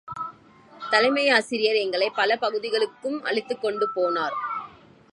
[0.89, 4.35] தலைமை ஆசிரியை எங்களைப் பல பகுதிகளுக்கும் அழைத்துக்கொண்டு போனார்.